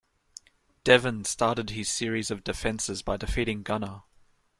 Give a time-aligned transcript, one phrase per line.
[0.83, 4.01] Devon started his series of defenses by defeating Gunner.